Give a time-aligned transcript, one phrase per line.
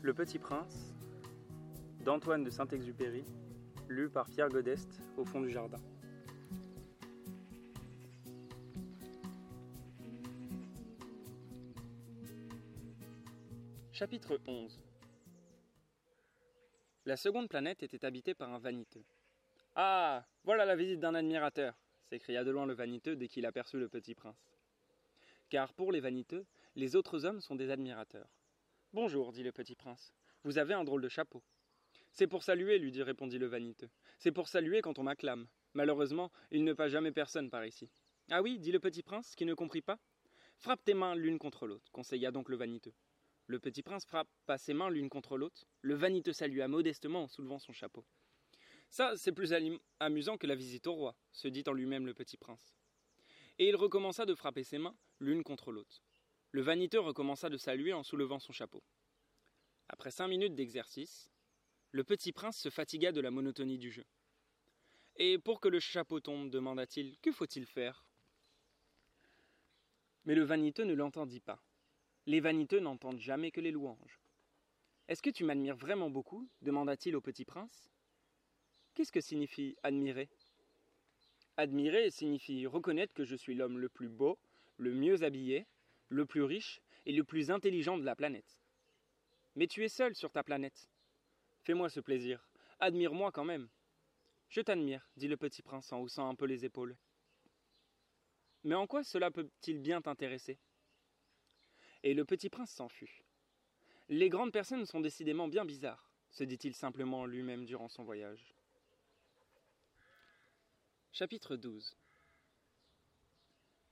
[0.00, 0.94] Le Petit Prince
[2.04, 3.24] d'Antoine de Saint-Exupéry,
[3.88, 5.80] lu par Pierre Godeste au fond du jardin.
[13.92, 14.80] Chapitre 11
[17.04, 19.04] La seconde planète était habitée par un vaniteux.
[19.74, 21.74] Ah Voilà la visite d'un admirateur
[22.08, 24.48] s'écria de loin le vaniteux dès qu'il aperçut le petit prince.
[25.50, 26.46] Car pour les vaniteux,
[26.76, 28.28] les autres hommes sont des admirateurs.
[28.94, 30.14] Bonjour, dit le petit prince.
[30.44, 31.42] Vous avez un drôle de chapeau.
[32.10, 33.90] C'est pour saluer, lui dit répondit le vaniteux.
[34.18, 35.46] C'est pour saluer quand on m'acclame.
[35.74, 37.90] Malheureusement, il ne passe jamais personne par ici.
[38.30, 39.98] Ah oui, dit le petit prince, qui ne comprit pas.
[40.56, 42.94] Frappe tes mains l'une contre l'autre, conseilla donc le vaniteux.
[43.46, 45.66] Le petit prince frappa ses mains l'une contre l'autre.
[45.82, 48.06] Le vaniteux salua modestement en soulevant son chapeau.
[48.88, 49.52] Ça, c'est plus
[50.00, 52.74] amusant que la visite au roi, se dit en lui-même le petit prince.
[53.58, 56.02] Et il recommença de frapper ses mains l'une contre l'autre.
[56.52, 58.82] Le vaniteux recommença de saluer en soulevant son chapeau.
[59.88, 61.30] Après cinq minutes d'exercice,
[61.92, 64.04] le petit prince se fatigua de la monotonie du jeu.
[65.16, 68.04] Et pour que le chapeau tombe, demanda-t-il, que faut-il faire?
[70.24, 71.62] Mais le vaniteux ne l'entendit pas.
[72.26, 74.20] Les vaniteux n'entendent jamais que les louanges.
[75.08, 76.48] Est-ce que tu m'admires vraiment beaucoup?
[76.62, 77.90] demanda-t-il au petit prince.
[78.94, 80.28] Qu'est-ce que signifie admirer
[81.56, 84.38] Admirer signifie reconnaître que je suis l'homme le plus beau,
[84.76, 85.66] le mieux habillé,
[86.08, 88.60] le plus riche et le plus intelligent de la planète.
[89.54, 90.88] Mais tu es seul sur ta planète.
[91.62, 92.48] Fais-moi ce plaisir,
[92.80, 93.68] admire-moi quand même.
[94.48, 96.96] Je t'admire, dit le petit prince en haussant un peu les épaules.
[98.64, 100.58] Mais en quoi cela peut-il bien t'intéresser?
[102.02, 103.22] Et le petit prince s'en fut.
[104.08, 108.54] Les grandes personnes sont décidément bien bizarres, se dit-il simplement lui-même durant son voyage.
[111.12, 111.96] Chapitre 12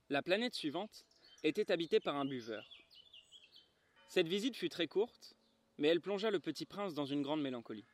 [0.09, 1.05] La planète suivante
[1.43, 2.67] était habitée par un buveur.
[4.09, 5.35] Cette visite fut très courte,
[5.77, 7.85] mais elle plongea le petit prince dans une grande mélancolie.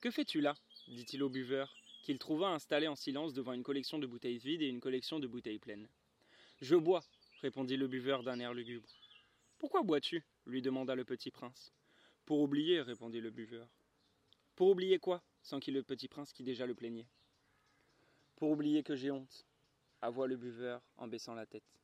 [0.00, 0.54] Que fais-tu là?
[0.88, 4.68] dit-il au buveur, qu'il trouva installé en silence devant une collection de bouteilles vides et
[4.68, 5.88] une collection de bouteilles pleines.
[6.60, 7.04] Je bois,
[7.40, 8.88] répondit le buveur d'un air lugubre.
[9.58, 10.24] Pourquoi bois-tu?
[10.46, 11.72] lui demanda le petit prince.
[12.24, 13.68] Pour oublier, répondit le buveur.
[14.54, 15.22] Pour oublier quoi?
[15.42, 17.08] s'enquit le petit prince qui déjà le plaignait.
[18.36, 19.46] Pour oublier que j'ai honte,
[20.02, 21.80] avoua le buveur en baissant la tête.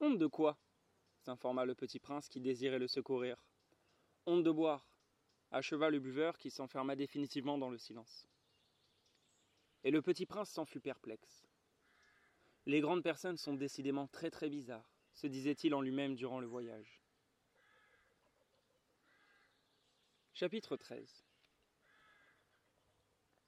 [0.00, 0.58] Honte de quoi?
[1.18, 3.36] s'informa le petit prince qui désirait le secourir.
[4.26, 4.86] Honte de boire,
[5.50, 8.28] acheva le buveur qui s'enferma définitivement dans le silence.
[9.84, 11.46] Et le petit prince s'en fut perplexe.
[12.66, 17.00] Les grandes personnes sont décidément très très bizarres, se disait-il en lui-même durant le voyage.
[20.34, 21.24] Chapitre 13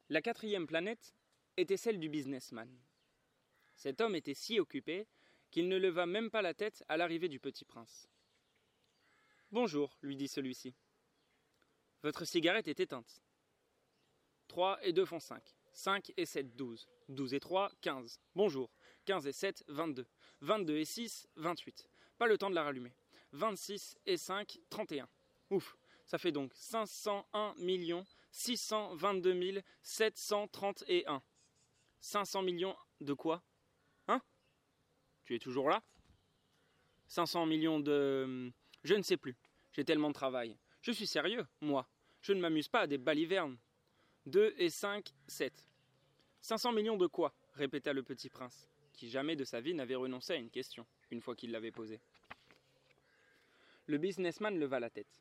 [0.08, 1.14] La quatrième planète
[1.56, 2.70] était celle du businessman.
[3.74, 5.06] Cet homme était si occupé
[5.50, 8.08] qu'il ne leva même pas la tête à l'arrivée du petit prince.
[9.50, 10.74] Bonjour, lui dit celui-ci.
[12.02, 13.22] Votre cigarette est éteinte.
[14.46, 15.54] Trois et deux font cinq.
[15.72, 16.88] Cinq et sept, douze.
[17.08, 18.20] Douze et trois, quinze.
[18.34, 18.70] Bonjour.
[19.04, 20.06] Quinze et sept, vingt-deux.
[20.40, 21.88] Vingt-deux et six, vingt-huit.
[22.18, 22.94] Pas le temps de la rallumer.
[23.32, 25.08] Vingt-six et cinq, trente et un.
[25.50, 25.76] Ouf.
[26.06, 31.06] Ça fait donc cinq cent un millions six cent vingt-deux mille sept cent trente et
[31.06, 31.22] un.
[32.00, 33.42] 500 millions de quoi?
[35.28, 35.82] Tu es toujours là
[37.08, 38.50] 500 millions de...
[38.82, 39.36] Je ne sais plus.
[39.74, 40.56] J'ai tellement de travail.
[40.80, 41.86] Je suis sérieux, moi.
[42.22, 43.58] Je ne m'amuse pas à des balivernes.
[44.24, 45.68] 2 et 5, 7.
[46.40, 47.34] 500 millions de quoi?
[47.52, 51.20] répéta le petit prince, qui jamais de sa vie n'avait renoncé à une question, une
[51.20, 52.00] fois qu'il l'avait posée.
[53.84, 55.20] Le businessman leva la tête.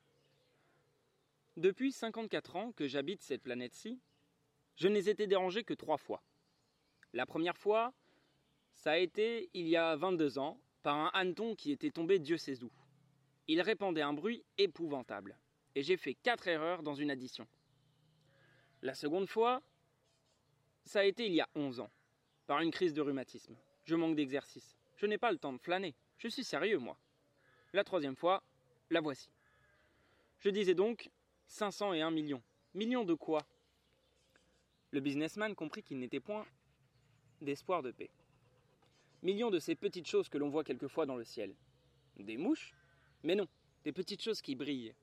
[1.57, 4.00] Depuis 54 ans que j'habite cette planète-ci,
[4.78, 6.24] je n'ai été dérangé que trois fois.
[7.12, 7.94] La première fois,
[8.78, 12.38] ça a été il y a 22 ans, par un hanneton qui était tombé Dieu
[12.38, 12.72] sait où.
[13.48, 15.38] Il répandait un bruit épouvantable,
[15.76, 17.48] et j'ai fait quatre erreurs dans une addition.
[18.84, 19.62] La seconde fois,
[20.86, 21.90] ça a été il y a 11 ans,
[22.46, 23.56] par une crise de rhumatisme.
[23.84, 24.78] Je manque d'exercice.
[24.96, 25.96] Je n'ai pas le temps de flâner.
[26.18, 26.98] Je suis sérieux, moi.
[27.74, 28.44] La troisième fois,
[28.90, 29.30] la voici.
[30.40, 31.10] Je disais donc
[31.48, 32.44] 501 millions.
[32.74, 33.46] Millions de quoi?
[34.92, 36.46] Le businessman comprit qu'il n'était point
[37.42, 38.12] d'espoir de paix.
[39.24, 41.56] Millions de ces petites choses que l'on voit quelquefois dans le ciel.
[42.18, 42.74] Des mouches
[43.24, 43.48] Mais non,
[43.84, 44.94] des petites choses qui brillent.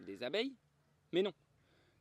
[0.00, 0.54] Des abeilles
[1.12, 1.32] Mais non.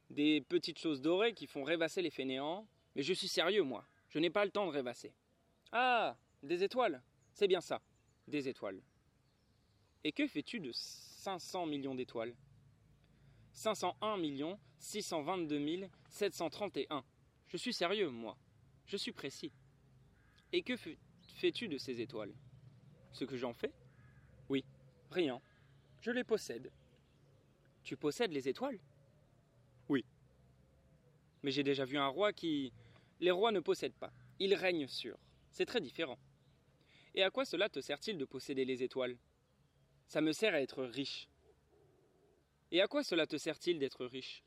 [0.09, 2.67] Des petites choses dorées qui font rêvasser les fainéants.
[2.95, 3.85] Mais je suis sérieux, moi.
[4.09, 5.13] Je n'ai pas le temps de rêvasser.
[5.71, 7.01] Ah Des étoiles
[7.31, 7.81] C'est bien ça.
[8.27, 8.81] Des étoiles.
[10.03, 12.35] Et que fais-tu de 500 millions d'étoiles?
[13.51, 17.03] 501 millions 622 731.
[17.47, 18.37] Je suis sérieux, moi.
[18.85, 19.51] Je suis précis.
[20.51, 21.08] Et que fais-tu
[21.41, 22.33] de ces étoiles?
[23.13, 23.71] Ce que j'en fais?
[24.49, 24.65] Oui,
[25.09, 25.41] rien.
[26.01, 26.71] Je les possède.
[27.83, 28.79] Tu possèdes les étoiles?
[29.87, 30.05] Oui.
[31.41, 32.73] Mais j'ai déjà vu un roi qui.
[33.21, 35.17] Les rois ne possèdent pas, ils règnent sur.
[35.51, 36.19] C'est très différent.
[37.15, 39.17] Et à quoi cela te sert-il de posséder les étoiles?
[40.07, 41.27] Ça me sert à être riche.
[42.71, 44.43] Et à quoi cela te sert-il d'être riche?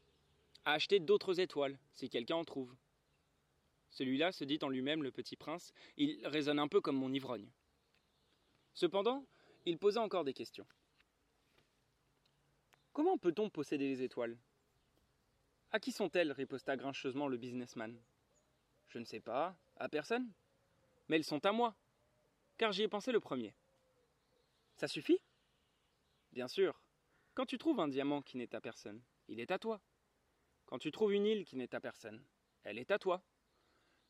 [0.64, 2.74] À acheter d'autres étoiles, si quelqu'un en trouve.
[3.92, 7.50] Celui-là se dit en lui-même le petit prince, il raisonne un peu comme mon ivrogne.
[8.72, 9.26] Cependant,
[9.66, 10.66] il posa encore des questions.
[12.94, 14.38] Comment peut-on posséder les étoiles?
[15.70, 16.32] À qui sont-elles?
[16.32, 17.98] riposta grincheusement le businessman.
[18.88, 20.32] Je ne sais pas, à personne.
[21.08, 21.76] Mais elles sont à moi,
[22.56, 23.54] car j'y ai pensé le premier.
[24.76, 25.20] Ça suffit?
[26.32, 26.80] Bien sûr.
[27.34, 29.82] Quand tu trouves un diamant qui n'est à personne, il est à toi.
[30.64, 32.24] Quand tu trouves une île qui n'est à personne,
[32.64, 33.22] elle est à toi.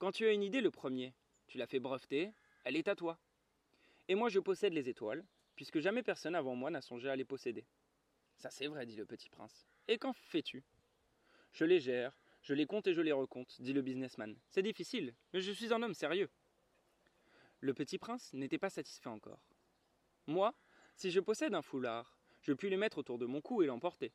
[0.02, 1.14] Quand tu as une idée le premier,
[1.46, 2.32] tu l'as fait breveter,
[2.64, 3.20] elle est à toi.
[4.08, 7.24] Et moi je possède les étoiles, puisque jamais personne avant moi n'a songé à les
[7.24, 7.64] posséder.
[8.34, 9.68] Ça c'est vrai, dit le petit prince.
[9.86, 10.64] Et qu'en fais-tu?
[11.52, 14.36] Je les gère, je les compte et je les recompte, dit le businessman.
[14.48, 16.30] C'est difficile, mais je suis un homme sérieux.
[17.60, 19.46] Le petit prince n'était pas satisfait encore.
[20.26, 20.52] Moi,
[20.96, 24.12] si je possède un foulard, je puis le mettre autour de mon cou et l'emporter.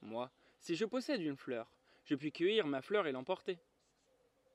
[0.00, 1.70] Moi, si je possède une fleur,
[2.06, 3.58] je puis cueillir ma fleur et l'emporter.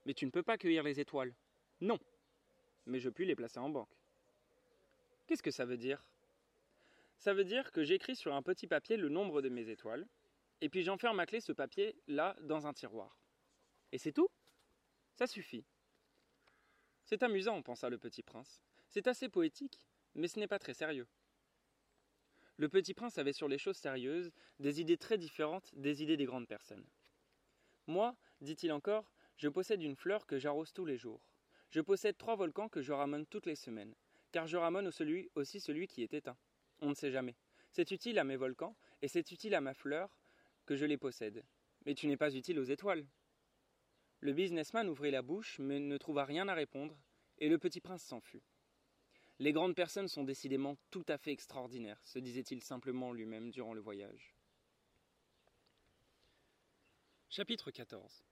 [0.05, 1.33] Mais tu ne peux pas cueillir les étoiles.
[1.81, 1.99] Non.
[2.85, 3.95] Mais je puis les placer en banque.
[5.27, 6.05] Qu'est-ce que ça veut dire?
[7.17, 10.05] Ça veut dire que j'écris sur un petit papier le nombre de mes étoiles,
[10.59, 13.17] et puis j'enferme à clé ce papier là dans un tiroir.
[13.93, 14.29] Et c'est tout?
[15.13, 15.65] Ça suffit.
[17.05, 18.61] C'est amusant, pensa le petit prince.
[18.89, 19.79] C'est assez poétique,
[20.15, 21.07] mais ce n'est pas très sérieux.
[22.57, 26.25] Le petit prince avait sur les choses sérieuses des idées très différentes des idées des
[26.25, 26.85] grandes personnes.
[27.87, 31.21] Moi, dit-il encore, je possède une fleur que j'arrose tous les jours.
[31.69, 33.95] Je possède trois volcans que je ramène toutes les semaines,
[34.31, 34.89] car je ramène
[35.35, 36.37] aussi celui qui est éteint.
[36.81, 37.35] On ne sait jamais.
[37.71, 40.15] C'est utile à mes volcans, et c'est utile à ma fleur
[40.65, 41.43] que je les possède.
[41.85, 43.05] Mais tu n'es pas utile aux étoiles.
[44.19, 46.97] Le businessman ouvrit la bouche, mais ne trouva rien à répondre,
[47.39, 48.43] et le petit prince s'en fut.
[49.39, 53.81] Les grandes personnes sont décidément tout à fait extraordinaires, se disait-il simplement lui-même durant le
[53.81, 54.35] voyage.
[57.29, 58.23] Chapitre 14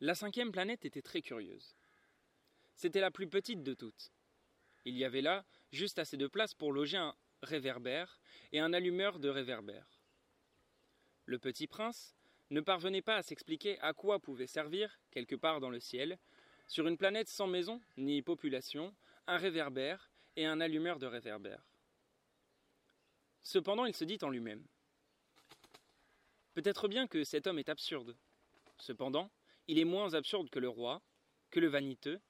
[0.00, 1.74] la cinquième planète était très curieuse.
[2.74, 4.12] C'était la plus petite de toutes.
[4.84, 8.20] Il y avait là juste assez de place pour loger un réverbère
[8.52, 10.00] et un allumeur de réverbère.
[11.26, 12.16] Le petit prince
[12.50, 16.18] ne parvenait pas à s'expliquer à quoi pouvait servir, quelque part dans le ciel,
[16.66, 18.94] sur une planète sans maison ni population,
[19.26, 21.62] un réverbère et un allumeur de réverbère.
[23.42, 24.64] Cependant, il se dit en lui-même
[26.54, 28.16] Peut-être bien que cet homme est absurde.
[28.78, 29.30] Cependant,
[29.70, 31.00] il est moins absurde que le roi,
[31.52, 32.20] que le vaniteux,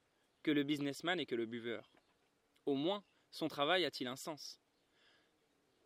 [0.43, 1.91] que le businessman et que le buveur.
[2.67, 4.59] Au moins, son travail a-t-il un sens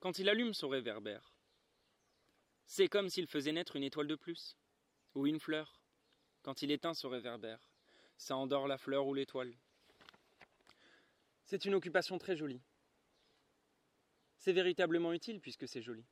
[0.02, 1.34] Quand il allume son réverbère,
[2.66, 4.57] c'est comme s'il faisait naître une étoile de plus,
[5.13, 5.80] ou une fleur.
[6.42, 7.72] Quand il éteint son réverbère,
[8.18, 9.56] ça endort la fleur ou l'étoile.
[11.46, 12.63] C'est une occupation très jolie.
[14.40, 16.06] C'est véritablement utile puisque c'est joli.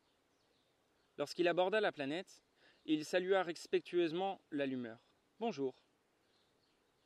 [1.18, 2.42] Lorsqu'il aborda la planète,
[2.86, 5.13] il salua respectueusement l'allumeur.
[5.40, 5.74] Bonjour.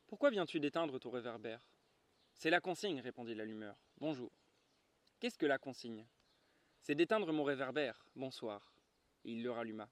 [0.06, 1.66] Pourquoi viens-tu d'éteindre ton réverbère?
[2.34, 3.78] C'est la consigne, répondit l'allumeur.
[4.00, 4.32] Bonjour.
[5.20, 6.06] Qu'est-ce que la consigne?
[6.82, 8.06] C'est d'éteindre mon réverbère.
[8.16, 8.74] Bonsoir.
[9.24, 9.90] il le ralluma.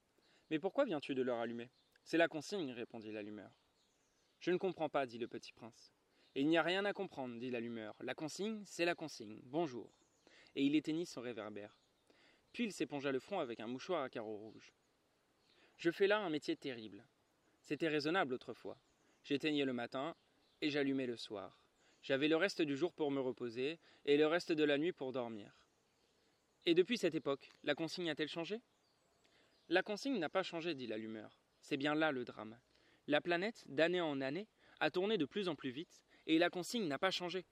[0.51, 1.72] Mais pourquoi viens-tu de le rallumer?
[2.04, 3.51] C'est la consigne, répondit l'allumeur.
[4.42, 5.94] Je ne comprends pas, dit le petit prince.
[6.36, 7.96] Et il n'y a rien à comprendre, dit l'allumeur.
[8.01, 9.39] La consigne, c'est la consigne.
[9.46, 9.89] Bonjour.
[10.56, 11.80] Et il éteignit son réverbère.
[12.51, 14.74] Puis il s'épongea le front avec un mouchoir à carreaux rouges.
[15.77, 17.06] Je fais là un métier terrible.
[17.65, 18.77] C'était raisonnable autrefois.
[19.24, 20.15] J'éteignais le matin
[20.62, 21.60] et j'allumais le soir.
[22.03, 25.12] J'avais le reste du jour pour me reposer et le reste de la nuit pour
[25.12, 25.51] dormir.
[26.67, 28.62] Et depuis cette époque, la consigne a-t-elle changé?
[29.67, 31.39] La consigne n'a pas changé, dit l'allumeur.
[31.60, 32.55] C'est bien là le drame.
[33.07, 34.48] La planète, d'année en année,
[34.79, 37.45] a tourné de plus en plus vite, et la consigne n'a pas changé.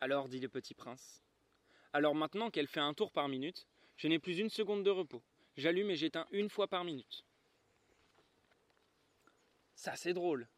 [0.00, 1.24] Alors, dit le petit prince.
[1.92, 3.66] Alors maintenant qu'elle fait un tour par minute,
[3.96, 5.22] je n'ai plus une seconde de repos.
[5.56, 7.24] J'allume et j'éteins une fois par minute.
[9.76, 10.48] Ça, c'est drôle.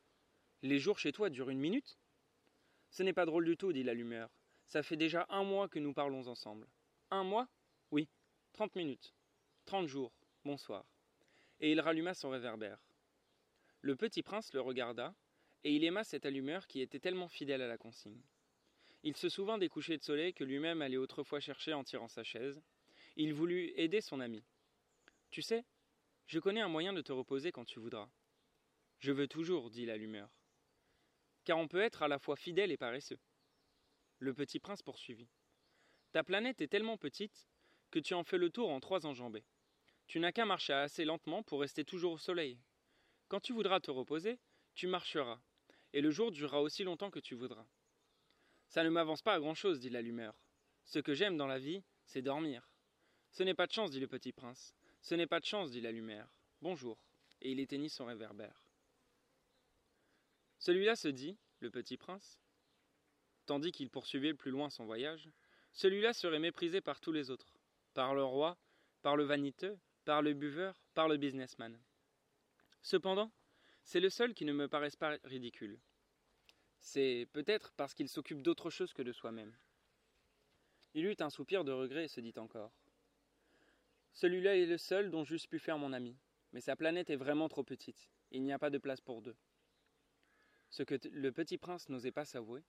[0.62, 1.98] Les jours chez toi durent une minute?
[2.90, 4.30] Ce n'est pas drôle du tout, dit l'allumeur.
[4.66, 6.68] Ça fait déjà un mois que nous parlons ensemble.
[7.10, 7.48] Un mois?
[7.90, 8.08] Oui,
[8.52, 9.12] trente minutes.
[9.66, 10.12] Trente jours.
[10.44, 10.84] Bonsoir.
[11.58, 12.78] Et il ralluma son réverbère.
[13.80, 15.14] Le petit prince le regarda,
[15.64, 18.22] et il aima cette allumeur qui était tellement fidèle à la consigne.
[19.02, 22.22] Il se souvint des couchers de soleil que lui-même allait autrefois chercher en tirant sa
[22.22, 22.62] chaise.
[23.16, 24.44] Il voulut aider son ami.
[25.30, 25.64] Tu sais,
[26.26, 28.08] je connais un moyen de te reposer quand tu voudras.
[29.00, 30.28] Je veux toujours, dit l'allumeur.
[31.44, 33.18] Car on peut être à la fois fidèle et paresseux.
[34.18, 35.30] Le petit prince poursuivit.
[36.12, 37.48] Ta planète est tellement petite
[37.90, 39.44] que tu en fais le tour en trois enjambées.
[40.08, 42.58] Tu n'as qu'à marcher assez lentement pour rester toujours au soleil.
[43.28, 44.38] Quand tu voudras te reposer,
[44.74, 45.40] tu marcheras,
[45.92, 47.66] et le jour durera aussi longtemps que tu voudras.
[48.68, 50.34] Ça ne m'avance pas à grand chose, dit l'allumeur.
[50.84, 52.68] Ce que j'aime dans la vie, c'est dormir.
[53.30, 54.74] Ce n'est pas de chance, dit le petit prince.
[55.02, 56.28] Ce n'est pas de chance, dit l'allumeur.
[56.62, 56.98] Bonjour.
[57.40, 58.67] Et il éteignit son réverbère.
[60.58, 62.38] Celui-là se dit, le petit prince,
[63.46, 65.30] tandis qu'il poursuivait plus loin son voyage,
[65.72, 67.54] celui-là serait méprisé par tous les autres,
[67.94, 68.58] par le roi,
[69.02, 71.78] par le vaniteux, par le buveur, par le businessman.
[72.82, 73.30] Cependant,
[73.84, 75.78] c'est le seul qui ne me paraisse pas ridicule.
[76.78, 79.56] C'est peut-être parce qu'il s'occupe d'autre chose que de soi-même.
[80.94, 82.72] Il eut un soupir de regret et se dit encore.
[84.12, 86.16] Celui-là est le seul dont j'eusse pu faire mon ami,
[86.52, 89.36] mais sa planète est vraiment trop petite, il n'y a pas de place pour deux.
[90.70, 92.62] Ce que le petit prince n'osait pas s'avouer,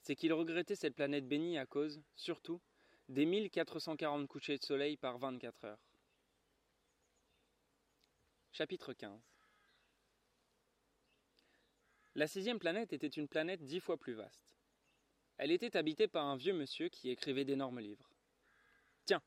[0.00, 2.60] c'est qu'il regrettait cette planète bénie à cause, surtout,
[3.08, 5.92] des 1440 couchers de soleil par 24 heures.
[8.52, 9.20] Chapitre 15
[12.14, 14.52] La sixième planète était une planète dix fois plus vaste.
[15.38, 18.10] Elle était habitée par un vieux monsieur qui écrivait d'énormes livres.
[19.04, 19.22] Tiens,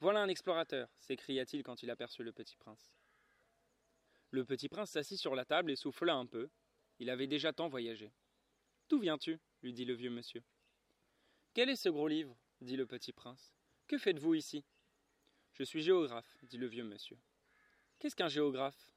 [0.00, 2.92] voilà un explorateur, s'écria-t-il quand il aperçut le petit prince.
[4.30, 6.50] Le petit prince s'assit sur la table et souffla un peu.
[7.02, 8.12] Il avait déjà tant voyagé.
[8.88, 10.40] D'où viens-tu lui dit le vieux monsieur.
[11.52, 13.52] Quel est ce gros livre dit le petit prince.
[13.88, 14.64] Que faites-vous ici?
[15.54, 17.18] Je suis géographe, dit le vieux monsieur.
[17.98, 18.94] Qu'est-ce qu'un géographe?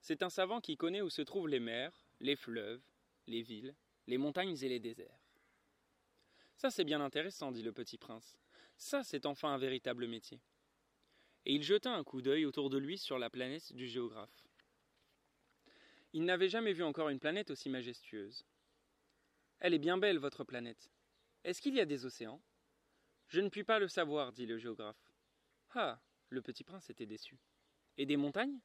[0.00, 2.80] C'est un savant qui connaît où se trouvent les mers, les fleuves,
[3.26, 3.74] les villes,
[4.06, 5.20] les montagnes et les déserts.
[6.56, 8.38] Ça c'est bien intéressant, dit le petit prince.
[8.78, 10.40] Ça c'est enfin un véritable métier.
[11.44, 14.43] Et il jeta un coup d'œil autour de lui sur la planète du géographe.
[16.14, 18.46] Il n'avait jamais vu encore une planète aussi majestueuse.
[19.58, 20.92] Elle est bien belle, votre planète.
[21.42, 22.40] Est-ce qu'il y a des océans?
[23.26, 25.12] Je ne puis pas le savoir, dit le géographe.
[25.74, 27.36] Ah le petit prince était déçu.
[27.96, 28.60] Et des montagnes?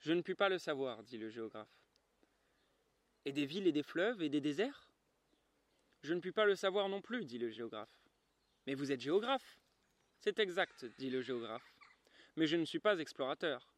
[0.00, 1.70] Je ne puis pas le savoir, dit le géographe.
[3.24, 4.88] Et des villes et des fleuves et des déserts?
[6.02, 8.02] Je ne puis pas le savoir non plus, dit le géographe.
[8.66, 9.60] Mais vous êtes géographe?
[10.18, 11.76] C'est exact, dit le géographe.
[12.34, 13.72] Mais je ne suis pas explorateur.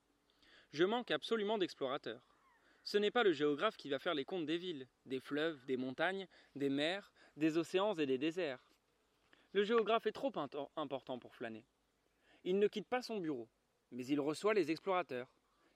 [0.73, 2.27] Je manque absolument d'explorateurs.
[2.88, 5.76] Ce n'est pas le géographe qui va faire les comptes des villes, des fleuves, des
[5.76, 8.64] montagnes, des mers, des océans et des déserts.
[9.52, 10.33] Le géographe est trop
[10.75, 11.66] important pour flâner.
[12.45, 13.47] Il ne quitte pas son bureau,
[13.90, 15.28] mais il reçoit les explorateurs.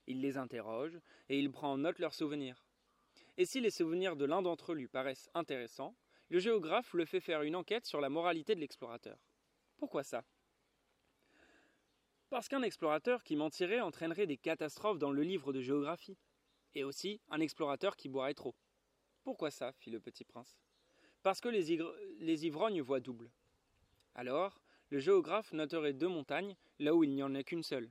[0.07, 2.65] Il les interroge et il prend en note leurs souvenirs.
[3.37, 5.95] Et si les souvenirs de l'un d'entre eux lui paraissent intéressants,
[6.29, 9.19] le géographe le fait faire une enquête sur la moralité de l'explorateur.
[9.77, 10.23] Pourquoi ça?
[12.31, 16.17] Parce qu'un explorateur qui mentirait entraînerait des catastrophes dans le livre de géographie,
[16.75, 18.55] et aussi un explorateur qui boirait trop.
[19.23, 20.59] Pourquoi ça fit le petit prince?
[21.21, 23.31] Parce que les, ivrognes voient double.
[24.15, 27.89] Alors, le géographe noterait deux montagnes là où il n'y en a qu'une seule.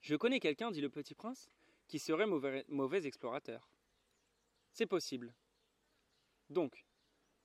[0.00, 1.50] Je connais quelqu'un, dit le petit prince,
[1.88, 3.68] qui serait mauvais explorateur.
[4.72, 5.34] C'est possible.
[6.48, 6.86] Donc,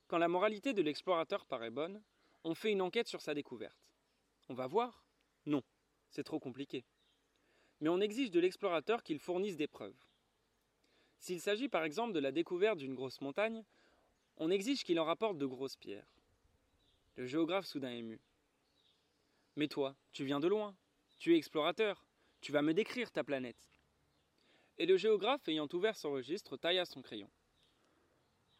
[0.06, 2.00] quand la moralité de l'explorateur paraît bonne,
[2.44, 3.90] on fait une enquête sur sa découverte.
[4.48, 5.04] On va voir?
[5.46, 5.62] Non,
[6.10, 6.84] c'est trop compliqué.
[7.80, 10.05] Mais on exige de l'explorateur qu'il fournisse des preuves.
[11.18, 13.64] S'il s'agit par exemple de la découverte d'une grosse montagne,
[14.36, 16.06] on exige qu'il en rapporte de grosses pierres.
[17.16, 18.20] Le géographe soudain ému.
[19.56, 20.76] Mais toi, tu viens de loin,
[21.18, 22.04] tu es explorateur,
[22.40, 23.70] tu vas me décrire ta planète.
[24.78, 27.30] Et le géographe, ayant ouvert son registre, tailla son crayon.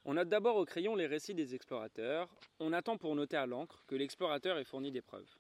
[0.07, 3.85] On note d'abord au crayon les récits des explorateurs, on attend pour noter à l'encre
[3.87, 5.37] que l'explorateur ait fourni des preuves.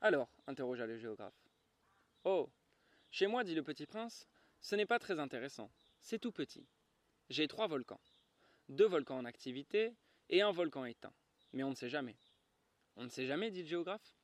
[0.00, 1.46] Alors, interrogea le géographe.
[2.24, 2.50] Oh,
[3.10, 4.26] chez moi, dit le petit prince,
[4.66, 5.70] ce n'est pas très intéressant,
[6.00, 6.66] c'est tout petit.
[7.30, 8.00] J'ai trois volcans,
[8.68, 9.94] deux volcans en activité
[10.28, 11.14] et un volcan éteint,
[11.52, 12.16] mais on ne sait jamais.
[12.96, 14.16] On ne sait jamais, dit le géographe.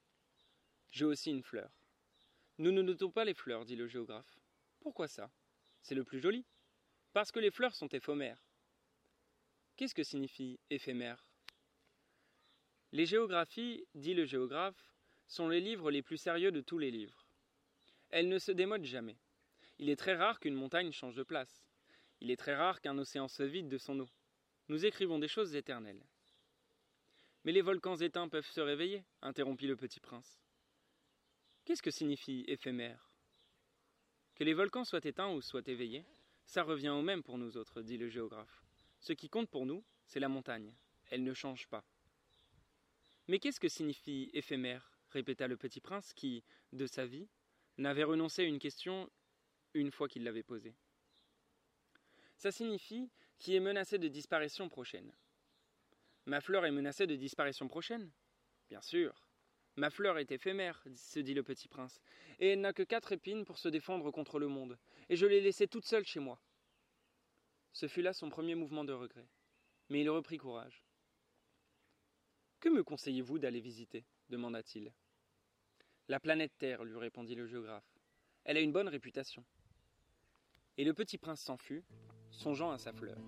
[0.90, 1.70] J'ai aussi une fleur.
[2.58, 4.40] Nous ne notons pas les fleurs, dit le géographe.
[4.80, 5.30] Pourquoi ça?
[5.80, 6.44] C'est le plus joli.
[7.12, 8.42] Parce que les fleurs sont éphémères.
[9.76, 11.24] Qu'est-ce que signifie éphémère?
[12.90, 14.92] Les géographies, dit le géographe,
[15.28, 17.28] sont les livres les plus sérieux de tous les livres.
[18.10, 19.18] Elles ne se démodent jamais.
[19.82, 21.66] Il est très rare qu'une montagne change de place.
[22.20, 24.08] Il est très rare qu'un océan se vide de son eau.
[24.68, 26.06] Nous écrivons des choses éternelles.
[27.42, 30.40] Mais les volcans éteints peuvent se réveiller, interrompit le petit prince.
[31.64, 33.10] Qu'est-ce que signifie éphémère?
[34.36, 36.04] Que les volcans soient éteints ou soient éveillés,
[36.44, 38.62] ça revient au même pour nous autres, dit le géographe.
[39.00, 40.76] Ce qui compte pour nous, c'est la montagne.
[41.10, 41.84] Elle ne change pas.
[43.26, 44.92] Mais qu'est-ce que signifie éphémère?
[45.10, 47.26] répéta le petit prince qui, de sa vie,
[47.78, 49.10] n'avait renoncé à une question
[49.74, 50.74] une fois qu'il l'avait posée.
[52.36, 55.12] Ça signifie qui est menacé de disparition prochaine.
[56.26, 58.10] Ma fleur est menacée de disparition prochaine
[58.68, 59.28] Bien sûr.
[59.76, 62.00] Ma fleur est éphémère, se dit le petit prince,
[62.38, 65.40] et elle n'a que quatre épines pour se défendre contre le monde, et je l'ai
[65.40, 66.38] laissée toute seule chez moi.
[67.72, 69.26] Ce fut là son premier mouvement de regret,
[69.88, 70.84] mais il reprit courage.
[72.60, 74.92] Que me conseillez-vous d'aller visiter demanda-t-il.
[76.08, 77.98] La planète Terre, lui répondit le géographe.
[78.44, 79.44] Elle a une bonne réputation.
[80.78, 81.84] Et le petit prince s'en fut,
[82.30, 83.18] songeant à sa fleur.